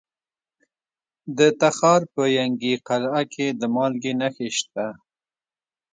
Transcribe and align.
د 1.37 1.39
تخار 1.61 2.01
په 2.13 2.23
ینګي 2.37 2.75
قلعه 2.87 3.23
کې 3.33 3.47
د 3.59 3.61
مالګې 3.75 4.13
نښې 4.19 4.49
شته. 4.57 4.85